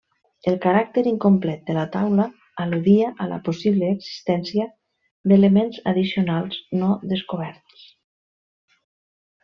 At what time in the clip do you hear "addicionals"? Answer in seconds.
5.95-6.59